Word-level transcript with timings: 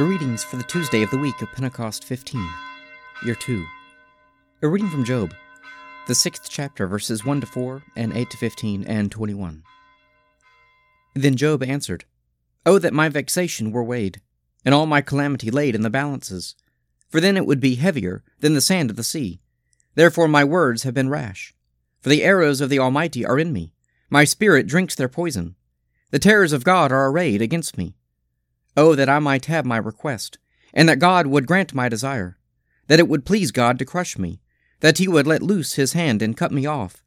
The 0.00 0.06
readings 0.06 0.42
for 0.42 0.56
the 0.56 0.62
Tuesday 0.62 1.02
of 1.02 1.10
the 1.10 1.18
week 1.18 1.42
of 1.42 1.52
Pentecost 1.52 2.04
15, 2.04 2.48
Year 3.22 3.34
2. 3.34 3.66
A 4.62 4.66
reading 4.66 4.88
from 4.88 5.04
Job, 5.04 5.34
the 6.06 6.14
sixth 6.14 6.46
chapter, 6.48 6.86
verses 6.86 7.22
1 7.22 7.42
to 7.42 7.46
4, 7.46 7.82
and 7.96 8.14
8 8.14 8.30
to 8.30 8.36
15, 8.38 8.84
and 8.84 9.12
21. 9.12 9.62
Then 11.14 11.36
Job 11.36 11.62
answered, 11.62 12.06
Oh, 12.64 12.78
that 12.78 12.94
my 12.94 13.10
vexation 13.10 13.72
were 13.72 13.84
weighed, 13.84 14.22
and 14.64 14.74
all 14.74 14.86
my 14.86 15.02
calamity 15.02 15.50
laid 15.50 15.74
in 15.74 15.82
the 15.82 15.90
balances, 15.90 16.54
for 17.10 17.20
then 17.20 17.36
it 17.36 17.44
would 17.44 17.60
be 17.60 17.74
heavier 17.74 18.24
than 18.38 18.54
the 18.54 18.62
sand 18.62 18.88
of 18.88 18.96
the 18.96 19.04
sea. 19.04 19.42
Therefore 19.96 20.28
my 20.28 20.44
words 20.44 20.84
have 20.84 20.94
been 20.94 21.10
rash. 21.10 21.52
For 22.00 22.08
the 22.08 22.24
arrows 22.24 22.62
of 22.62 22.70
the 22.70 22.78
Almighty 22.78 23.26
are 23.26 23.38
in 23.38 23.52
me, 23.52 23.74
my 24.08 24.24
spirit 24.24 24.66
drinks 24.66 24.94
their 24.94 25.10
poison. 25.10 25.56
The 26.10 26.18
terrors 26.18 26.54
of 26.54 26.64
God 26.64 26.90
are 26.90 27.10
arrayed 27.10 27.42
against 27.42 27.76
me. 27.76 27.96
Oh, 28.76 28.94
that 28.94 29.08
I 29.08 29.18
might 29.18 29.46
have 29.46 29.66
my 29.66 29.76
request, 29.76 30.38
and 30.72 30.88
that 30.88 30.98
God 30.98 31.26
would 31.26 31.46
grant 31.46 31.74
my 31.74 31.88
desire, 31.88 32.38
that 32.86 33.00
it 33.00 33.08
would 33.08 33.26
please 33.26 33.50
God 33.50 33.78
to 33.78 33.84
crush 33.84 34.18
me, 34.18 34.40
that 34.80 34.98
he 34.98 35.08
would 35.08 35.26
let 35.26 35.42
loose 35.42 35.74
his 35.74 35.92
hand 35.92 36.22
and 36.22 36.36
cut 36.36 36.52
me 36.52 36.66
off. 36.66 37.02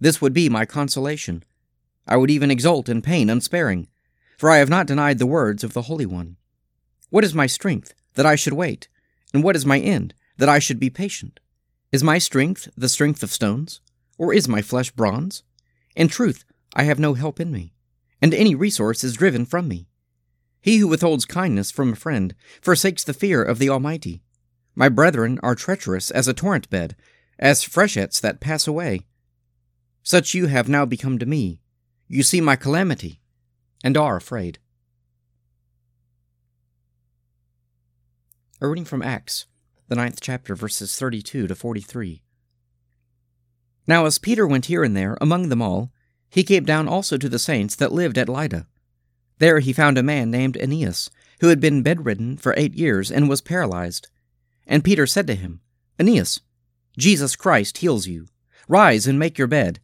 This 0.00 0.20
would 0.20 0.32
be 0.32 0.48
my 0.48 0.64
consolation. 0.64 1.44
I 2.06 2.16
would 2.16 2.30
even 2.30 2.50
exult 2.50 2.88
in 2.88 3.02
pain 3.02 3.30
unsparing, 3.30 3.88
for 4.36 4.50
I 4.50 4.58
have 4.58 4.68
not 4.68 4.86
denied 4.86 5.18
the 5.18 5.26
words 5.26 5.64
of 5.64 5.72
the 5.72 5.82
Holy 5.82 6.06
One. 6.06 6.36
What 7.10 7.24
is 7.24 7.34
my 7.34 7.46
strength, 7.46 7.94
that 8.14 8.26
I 8.26 8.36
should 8.36 8.52
wait? 8.52 8.88
And 9.32 9.42
what 9.42 9.56
is 9.56 9.66
my 9.66 9.78
end, 9.78 10.14
that 10.36 10.48
I 10.48 10.58
should 10.58 10.78
be 10.78 10.90
patient? 10.90 11.40
Is 11.90 12.04
my 12.04 12.18
strength 12.18 12.68
the 12.76 12.88
strength 12.88 13.22
of 13.22 13.30
stones? 13.30 13.80
Or 14.18 14.32
is 14.32 14.48
my 14.48 14.62
flesh 14.62 14.90
bronze? 14.90 15.42
In 15.96 16.08
truth, 16.08 16.44
I 16.74 16.82
have 16.84 16.98
no 16.98 17.14
help 17.14 17.40
in 17.40 17.50
me, 17.50 17.72
and 18.20 18.34
any 18.34 18.54
resource 18.54 19.02
is 19.02 19.14
driven 19.14 19.46
from 19.46 19.68
me. 19.68 19.88
He 20.60 20.78
who 20.78 20.88
withholds 20.88 21.24
kindness 21.24 21.70
from 21.70 21.92
a 21.92 21.96
friend 21.96 22.34
forsakes 22.60 23.04
the 23.04 23.14
fear 23.14 23.42
of 23.42 23.58
the 23.58 23.68
Almighty. 23.68 24.22
My 24.74 24.88
brethren 24.88 25.38
are 25.42 25.54
treacherous 25.54 26.10
as 26.10 26.28
a 26.28 26.34
torrent 26.34 26.68
bed, 26.70 26.96
as 27.38 27.62
freshets 27.62 28.20
that 28.20 28.40
pass 28.40 28.66
away. 28.66 29.06
Such 30.02 30.34
you 30.34 30.46
have 30.46 30.68
now 30.68 30.84
become 30.84 31.18
to 31.18 31.26
me. 31.26 31.60
You 32.06 32.22
see 32.22 32.40
my 32.40 32.56
calamity, 32.56 33.20
and 33.84 33.96
are 33.96 34.16
afraid. 34.16 34.58
A 38.60 38.66
reading 38.66 38.84
from 38.84 39.02
Acts, 39.02 39.46
the 39.88 39.94
ninth 39.94 40.18
chapter, 40.20 40.54
verses 40.54 40.96
32 40.96 41.46
to 41.46 41.54
43. 41.54 42.22
Now, 43.86 44.04
as 44.04 44.18
Peter 44.18 44.46
went 44.46 44.66
here 44.66 44.82
and 44.82 44.96
there 44.96 45.16
among 45.20 45.48
them 45.48 45.62
all, 45.62 45.92
he 46.28 46.42
came 46.42 46.64
down 46.64 46.88
also 46.88 47.16
to 47.16 47.28
the 47.28 47.38
saints 47.38 47.74
that 47.76 47.92
lived 47.92 48.18
at 48.18 48.28
Lydda. 48.28 48.66
There 49.38 49.60
he 49.60 49.72
found 49.72 49.98
a 49.98 50.02
man 50.02 50.30
named 50.30 50.56
Aeneas, 50.56 51.10
who 51.40 51.48
had 51.48 51.60
been 51.60 51.82
bedridden 51.82 52.36
for 52.36 52.54
eight 52.56 52.74
years 52.74 53.10
and 53.10 53.28
was 53.28 53.40
paralyzed. 53.40 54.08
And 54.66 54.84
Peter 54.84 55.06
said 55.06 55.26
to 55.28 55.34
him, 55.34 55.60
Aeneas, 55.98 56.40
Jesus 56.96 57.36
Christ 57.36 57.78
heals 57.78 58.06
you. 58.06 58.26
Rise 58.66 59.06
and 59.06 59.18
make 59.18 59.38
your 59.38 59.46
bed. 59.46 59.80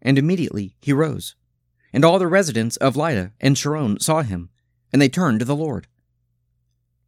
And 0.00 0.18
immediately 0.18 0.76
he 0.80 0.92
rose. 0.92 1.34
And 1.92 2.04
all 2.04 2.18
the 2.18 2.26
residents 2.26 2.76
of 2.76 2.96
Lydda 2.96 3.32
and 3.40 3.58
Sharon 3.58 4.00
saw 4.00 4.22
him, 4.22 4.50
and 4.92 5.02
they 5.02 5.08
turned 5.08 5.40
to 5.40 5.44
the 5.44 5.56
Lord. 5.56 5.88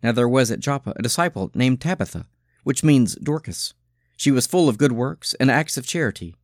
Now 0.03 0.13
there 0.13 0.29
was 0.29 0.51
at 0.51 0.61
Joppa 0.61 0.93
a 0.97 1.03
disciple 1.03 1.51
named 1.55 1.81
Tabitha, 1.81 2.27
which 2.65 2.85
means 2.85 3.17
Dorcas. 3.17 3.75
She 4.17 4.31
was 4.31 4.47
full 4.47 4.69
of 4.69 4.79
good 4.79 4.93
works 4.93 5.35
and 5.35 5.51
acts 5.51 5.77
of 5.77 5.87
charity. 5.87 6.35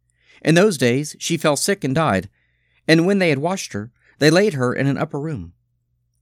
In 0.43 0.55
those 0.55 0.79
days 0.79 1.17
she 1.19 1.37
fell 1.37 1.57
sick 1.57 1.85
and 1.85 1.95
died, 1.95 2.29
and 2.87 3.07
when 3.07 3.19
they 3.19 3.31
had 3.31 3.39
washed 3.39 3.73
her, 3.73 3.91
they 4.19 4.31
laid 4.31 4.55
her 4.55 4.73
in 4.73 4.87
an 4.87 4.99
upper 4.99 5.21
room. 5.21 5.53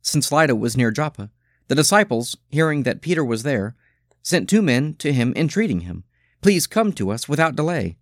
Since 0.01 0.33
Lydda 0.33 0.57
was 0.57 0.77
near 0.77 0.91
Joppa, 0.91 1.31
the 1.69 1.75
disciples, 1.75 2.37
hearing 2.51 2.83
that 2.83 3.01
Peter 3.01 3.25
was 3.25 3.45
there, 3.45 3.77
sent 4.23 4.49
two 4.49 4.63
men 4.63 4.95
to 4.95 5.13
him 5.13 5.33
entreating 5.37 5.81
him, 5.81 6.05
Please 6.41 6.67
come 6.67 6.93
to 6.93 7.11
us 7.11 7.29
without 7.29 7.57
delay. 7.57 7.97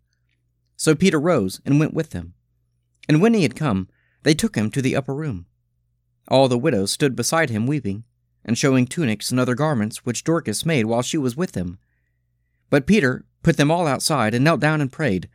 So 0.77 0.95
Peter 0.95 1.21
rose 1.21 1.61
and 1.65 1.79
went 1.79 1.93
with 1.93 2.11
them. 2.11 2.35
And 3.09 3.21
when 3.21 3.35
he 3.35 3.43
had 3.43 3.55
come, 3.55 3.89
they 4.23 4.35
took 4.35 4.57
him 4.57 4.71
to 4.71 4.81
the 4.81 4.97
upper 4.97 5.15
room. 5.15 5.47
All 6.29 6.49
the 6.49 6.59
widows 6.59 6.91
stood 6.91 7.15
beside 7.15 7.51
him 7.51 7.67
weeping, 7.67 8.05
and 8.45 8.57
showing 8.57 8.87
tunics 8.87 9.31
and 9.31 9.39
other 9.39 9.55
garments 9.55 10.07
which 10.07 10.25
Dorcas 10.25 10.65
made 10.65 10.87
while 10.87 11.03
she 11.03 11.19
was 11.19 11.37
with 11.37 11.53
them. 11.53 11.79
But 12.71 12.87
Peter 12.87 13.25
put 13.43 13.59
them 13.59 13.71
all 13.71 13.87
outside 13.87 14.33
and 14.35 14.45
knelt 14.45 14.61
down 14.61 14.81
and 14.81 14.91
prayed. 14.91 15.29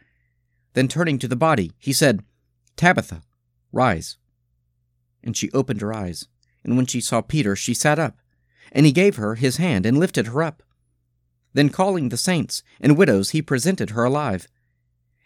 Then 0.73 0.87
turning 0.87 1.19
to 1.19 1.27
the 1.27 1.35
body, 1.35 1.71
he 1.77 1.93
said, 1.93 2.23
Tabitha, 2.75 3.21
rise 3.71 4.17
and 5.25 5.35
she 5.35 5.51
opened 5.51 5.81
her 5.81 5.93
eyes. 5.93 6.27
And 6.63 6.77
when 6.77 6.85
she 6.85 7.01
saw 7.01 7.21
Peter, 7.21 7.55
she 7.55 7.73
sat 7.73 7.99
up. 7.99 8.17
And 8.71 8.85
he 8.85 8.91
gave 8.91 9.17
her 9.17 9.35
his 9.35 9.57
hand 9.57 9.85
and 9.85 9.97
lifted 9.97 10.27
her 10.27 10.41
up. 10.41 10.63
Then 11.53 11.69
calling 11.69 12.09
the 12.09 12.17
saints 12.17 12.63
and 12.79 12.97
widows, 12.97 13.31
he 13.31 13.41
presented 13.41 13.91
her 13.91 14.03
alive. 14.03 14.47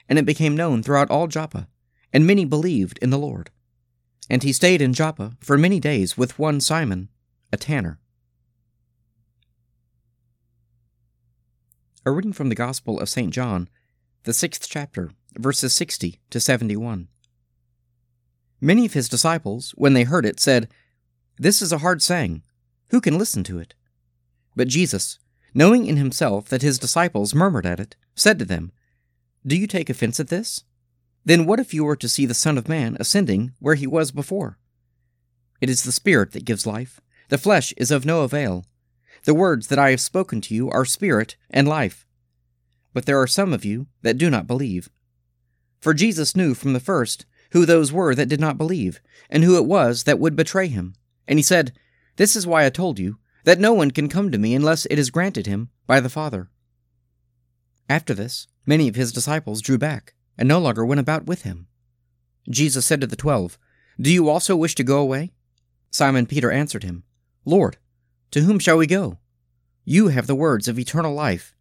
And 0.07 0.17
it 0.17 0.25
became 0.25 0.55
known 0.55 0.83
throughout 0.83 1.09
all 1.09 1.27
Joppa, 1.27 1.67
and 2.13 2.25
many 2.25 2.45
believed 2.45 2.99
in 3.01 3.09
the 3.09 3.17
Lord. 3.17 3.51
And 4.29 4.43
he 4.43 4.53
stayed 4.53 4.81
in 4.81 4.93
Joppa 4.93 5.33
for 5.39 5.57
many 5.57 5.79
days 5.79 6.17
with 6.17 6.37
one 6.37 6.61
Simon, 6.61 7.09
a 7.51 7.57
tanner. 7.57 7.99
A 12.05 12.11
reading 12.11 12.33
from 12.33 12.49
the 12.49 12.55
Gospel 12.55 12.99
of 12.99 13.09
St. 13.09 13.33
John, 13.33 13.69
the 14.23 14.33
sixth 14.33 14.67
chapter, 14.69 15.11
verses 15.35 15.73
60 15.73 16.19
to 16.29 16.39
71. 16.39 17.07
Many 18.61 18.85
of 18.85 18.93
his 18.93 19.09
disciples, 19.09 19.73
when 19.77 19.93
they 19.93 20.03
heard 20.03 20.25
it, 20.25 20.39
said, 20.39 20.67
This 21.37 21.61
is 21.61 21.71
a 21.71 21.77
hard 21.79 22.01
saying. 22.01 22.43
Who 22.89 22.99
can 22.99 23.17
listen 23.17 23.43
to 23.45 23.59
it? 23.59 23.73
But 24.55 24.67
Jesus, 24.67 25.19
knowing 25.53 25.85
in 25.85 25.97
himself 25.97 26.49
that 26.49 26.61
his 26.61 26.79
disciples 26.79 27.35
murmured 27.35 27.65
at 27.65 27.79
it, 27.79 27.95
said 28.15 28.39
to 28.39 28.45
them, 28.45 28.71
Do 29.45 29.55
you 29.55 29.67
take 29.67 29.89
offense 29.89 30.19
at 30.19 30.27
this? 30.27 30.63
Then 31.23 31.45
what 31.45 31.59
if 31.59 31.73
you 31.73 31.83
were 31.83 31.95
to 31.95 32.09
see 32.09 32.25
the 32.25 32.33
Son 32.33 32.57
of 32.57 32.67
Man 32.67 32.97
ascending 32.99 33.53
where 33.59 33.75
he 33.75 33.87
was 33.87 34.11
before? 34.11 34.57
It 35.61 35.69
is 35.69 35.83
the 35.83 35.91
Spirit 35.91 36.31
that 36.31 36.45
gives 36.45 36.65
life. 36.65 36.99
The 37.29 37.37
flesh 37.37 37.73
is 37.77 37.91
of 37.91 38.05
no 38.05 38.21
avail. 38.21 38.65
The 39.25 39.33
words 39.33 39.67
that 39.67 39.79
I 39.79 39.91
have 39.91 40.01
spoken 40.01 40.41
to 40.41 40.55
you 40.55 40.69
are 40.69 40.85
spirit 40.85 41.35
and 41.49 41.67
life. 41.67 42.05
But 42.93 43.05
there 43.05 43.21
are 43.21 43.27
some 43.27 43.53
of 43.53 43.65
you 43.65 43.87
that 44.01 44.17
do 44.17 44.29
not 44.29 44.47
believe. 44.47 44.89
For 45.79 45.93
Jesus 45.93 46.35
knew 46.35 46.53
from 46.53 46.73
the 46.73 46.79
first 46.79 47.25
who 47.51 47.65
those 47.65 47.91
were 47.91 48.15
that 48.15 48.29
did 48.29 48.39
not 48.39 48.57
believe, 48.57 49.01
and 49.29 49.43
who 49.43 49.57
it 49.57 49.65
was 49.65 50.03
that 50.03 50.19
would 50.19 50.35
betray 50.35 50.67
him. 50.67 50.95
And 51.27 51.39
he 51.39 51.43
said, 51.43 51.73
This 52.15 52.35
is 52.35 52.47
why 52.47 52.65
I 52.65 52.69
told 52.69 52.99
you, 52.99 53.17
that 53.43 53.59
no 53.59 53.73
one 53.73 53.91
can 53.91 54.09
come 54.09 54.31
to 54.31 54.37
me 54.37 54.53
unless 54.53 54.85
it 54.85 54.99
is 54.99 55.09
granted 55.09 55.47
him 55.47 55.69
by 55.87 55.99
the 55.99 56.09
Father. 56.09 56.49
After 57.89 58.13
this, 58.13 58.47
many 58.65 58.87
of 58.87 58.95
his 58.95 59.11
disciples 59.11 59.61
drew 59.61 59.77
back, 59.77 60.13
and 60.37 60.47
no 60.47 60.59
longer 60.59 60.85
went 60.85 60.99
about 60.99 61.25
with 61.25 61.43
him. 61.43 61.67
Jesus 62.49 62.85
said 62.85 63.01
to 63.01 63.07
the 63.07 63.15
twelve, 63.15 63.57
Do 63.99 64.11
you 64.11 64.29
also 64.29 64.55
wish 64.55 64.75
to 64.75 64.83
go 64.83 64.99
away? 64.99 65.31
Simon 65.91 66.25
Peter 66.25 66.51
answered 66.51 66.83
him, 66.83 67.03
Lord, 67.45 67.77
to 68.31 68.41
whom 68.41 68.59
shall 68.59 68.77
we 68.77 68.85
go? 68.85 69.17
You 69.85 70.09
have 70.09 70.27
the 70.27 70.35
words 70.35 70.67
of 70.67 70.77
eternal 70.77 71.13
life, 71.13 71.55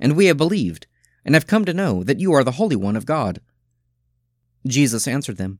and 0.00 0.16
we 0.16 0.26
have 0.26 0.36
believed, 0.36 0.86
and 1.24 1.34
have 1.34 1.46
come 1.46 1.64
to 1.64 1.74
know 1.74 2.02
that 2.02 2.18
you 2.18 2.32
are 2.32 2.42
the 2.42 2.52
Holy 2.52 2.76
One 2.76 2.96
of 2.96 3.06
God. 3.06 3.40
Jesus 4.66 5.06
answered 5.08 5.36
them, 5.36 5.58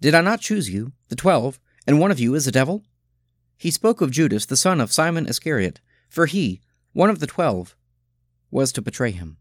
Did 0.00 0.14
I 0.14 0.20
not 0.20 0.40
choose 0.40 0.70
you, 0.70 0.92
the 1.08 1.16
twelve, 1.16 1.58
and 1.86 1.98
one 1.98 2.10
of 2.10 2.20
you 2.20 2.34
is 2.34 2.46
a 2.46 2.52
devil? 2.52 2.84
He 3.56 3.70
spoke 3.70 4.00
of 4.00 4.10
Judas, 4.10 4.46
the 4.46 4.56
son 4.56 4.80
of 4.80 4.92
Simon 4.92 5.26
Iscariot, 5.26 5.80
for 6.08 6.26
he, 6.26 6.60
one 6.92 7.10
of 7.10 7.18
the 7.18 7.26
twelve, 7.26 7.76
was 8.50 8.72
to 8.72 8.82
betray 8.82 9.10
him. 9.10 9.36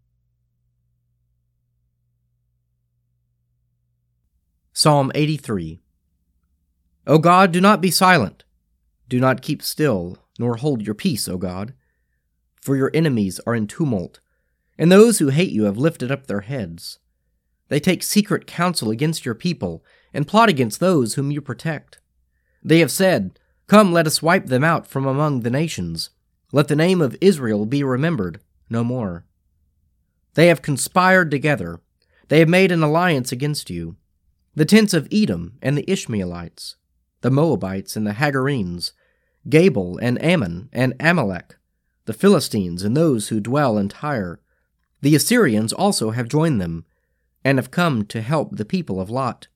Psalm 4.74 5.12
83 5.16 5.80
O 7.08 7.18
God, 7.18 7.52
do 7.52 7.62
not 7.62 7.82
be 7.82 7.90
silent. 7.90 8.44
Do 9.08 9.20
not 9.20 9.42
keep 9.42 9.64
still, 9.64 10.18
nor 10.38 10.58
hold 10.58 10.82
your 10.82 10.94
peace, 10.94 11.28
O 11.28 11.38
God. 11.38 11.74
For 12.62 12.76
your 12.76 12.92
enemies 12.94 13.40
are 13.48 13.56
in 13.56 13.66
tumult, 13.66 14.20
and 14.78 14.92
those 14.92 15.20
who 15.20 15.30
hate 15.30 15.52
you 15.52 15.64
have 15.64 15.78
lifted 15.78 16.12
up 16.12 16.28
their 16.28 16.42
heads. 16.42 17.00
They 17.70 17.80
take 17.80 18.04
secret 18.04 18.48
counsel 18.48 18.90
against 18.90 19.26
your 19.26 19.36
people 19.36 19.84
and 20.14 20.28
plot 20.28 20.50
against 20.50 20.80
those 20.80 21.16
whom 21.16 21.32
you 21.32 21.42
protect. 21.42 22.00
They 22.64 22.80
have 22.80 22.92
said, 22.92 23.40
Come, 23.68 23.92
let 23.92 24.08
us 24.08 24.22
wipe 24.22 24.46
them 24.46 24.64
out 24.64 24.88
from 24.88 25.06
among 25.06 25.42
the 25.42 25.50
nations. 25.50 26.12
Let 26.52 26.70
the 26.70 26.76
name 26.76 27.02
of 27.02 27.18
Israel 27.20 27.66
be 27.66 27.84
remembered 27.84 28.40
no 28.70 28.84
more. 28.84 29.26
They 30.36 30.48
have 30.48 30.62
conspired 30.62 31.30
together. 31.32 31.82
They 32.30 32.40
have 32.40 32.50
made 32.50 32.72
an 32.72 32.84
alliance 32.84 33.32
against 33.32 33.70
you. 33.70 33.98
The 34.56 34.66
tents 34.66 34.94
of 34.94 35.08
Edom 35.12 35.58
and 35.62 35.78
the 35.78 35.90
Ishmaelites, 35.92 36.76
the 37.22 37.32
Moabites 37.32 37.96
and 37.96 38.08
the 38.08 38.14
Hagarenes, 38.14 38.92
Gebal 39.48 39.98
and 40.02 40.22
Ammon 40.24 40.70
and 40.72 40.94
Amalek, 41.00 41.58
the 42.06 42.14
Philistines 42.14 42.84
and 42.84 42.96
those 42.96 43.28
who 43.28 43.40
dwell 43.40 43.78
in 43.78 43.90
Tyre. 43.90 44.40
The 45.02 45.16
Assyrians 45.16 45.74
also 45.74 46.12
have 46.12 46.28
joined 46.28 46.62
them 46.62 46.86
and 47.48 47.58
have 47.58 47.72
come 47.72 48.04
to 48.04 48.22
help 48.22 48.58
the 48.58 48.66
people 48.66 49.00
of 49.00 49.10
Lot. 49.10 49.48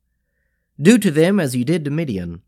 Do 0.81 0.97
to 0.97 1.11
them 1.11 1.41
as 1.41 1.57
you 1.57 1.65
did 1.65 1.83
to 1.83 1.91
Midian, 1.91 2.41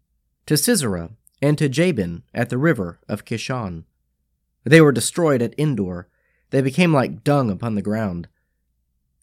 to 0.46 0.56
Sisera, 0.56 1.10
and 1.42 1.58
to 1.58 1.68
Jabin 1.68 2.24
at 2.34 2.48
the 2.48 2.58
river 2.58 3.02
of 3.10 3.26
Kishon. 3.26 3.84
They 4.64 4.80
were 4.80 4.94
destroyed 4.94 5.42
at 5.42 5.54
Endor. 5.60 6.08
They 6.52 6.62
became 6.62 6.94
like 6.94 7.26
dung 7.26 7.52
upon 7.52 7.76
the 7.76 7.82
ground. 7.82 8.30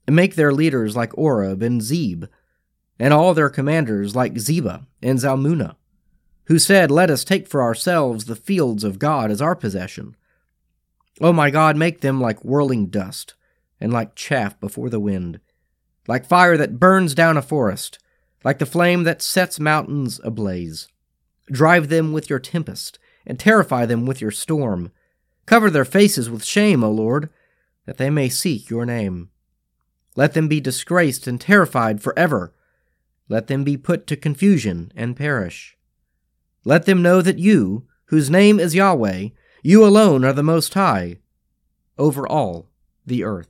Make 0.07 0.35
their 0.35 0.53
leaders 0.53 0.95
like 0.95 1.17
Oreb 1.17 1.63
and 1.63 1.81
Zeb, 1.81 2.27
and 2.99 3.15
all 3.15 3.33
their 3.33 3.49
commanders 3.49 4.15
like 4.15 4.35
Zebah 4.35 4.85
and 5.01 5.19
Zalmunna, 5.19 5.77
who 6.49 6.59
said, 6.59 6.91
Let 6.91 7.09
us 7.09 7.25
take 7.25 7.49
for 7.49 7.63
ourselves 7.63 8.27
the 8.27 8.37
fields 8.37 8.85
of 8.85 8.99
God 8.99 9.31
as 9.31 9.41
our 9.41 9.57
possession. 9.57 10.17
O 11.23 11.33
my 11.33 11.49
God, 11.49 11.79
make 11.79 12.03
them 12.03 12.21
like 12.21 12.45
whirling 12.45 12.89
dust, 12.89 13.33
and 13.81 13.91
like 13.91 14.15
chaff 14.15 14.61
before 14.61 14.91
the 14.91 15.01
wind, 15.01 15.41
like 16.11 16.27
fire 16.27 16.57
that 16.57 16.81
burns 16.81 17.15
down 17.15 17.37
a 17.37 17.43
forest, 17.43 18.01
like 18.43 18.59
the 18.59 18.67
flame 18.67 19.05
that 19.05 19.23
sets 19.23 19.61
mountains 19.61 20.21
ablaze. 20.25 20.89
Drive 21.53 21.89
them 21.89 22.13
with 22.13 22.29
your 22.29 22.41
tempest, 22.41 22.99
and 23.25 23.39
terrify 23.39 23.87
them 23.87 24.07
with 24.07 24.21
your 24.21 24.33
storm. 24.33 24.91
Cover 25.47 25.71
their 25.71 25.85
faces 25.85 26.29
with 26.29 26.45
shame, 26.45 26.83
O 26.83 26.91
Lord, 26.91 27.31
that 27.87 27.97
they 27.97 28.11
may 28.11 28.29
seek 28.29 28.69
your 28.69 28.85
name. 28.85 29.31
Let 30.17 30.35
them 30.35 30.49
be 30.49 30.61
disgraced 30.61 31.29
and 31.29 31.41
terrified 31.41 32.03
forever. 32.03 32.53
Let 33.29 33.47
them 33.47 33.63
be 33.63 33.77
put 33.77 34.09
to 34.09 34.17
confusion 34.17 34.93
and 34.97 35.17
perish. 35.17 35.77
Let 36.65 36.87
them 36.87 37.03
know 37.03 37.23
that 37.23 37.39
you, 37.39 37.87
whose 38.07 38.29
name 38.29 38.59
is 38.59 38.75
Yahweh, 38.75 39.29
you 39.63 39.85
alone 39.85 40.25
are 40.25 40.33
the 40.33 40.43
Most 40.43 40.75
High, 40.75 41.19
over 41.97 42.27
all 42.27 42.67
the 43.07 43.23
earth. 43.23 43.50